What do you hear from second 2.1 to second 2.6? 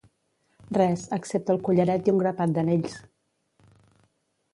un grapat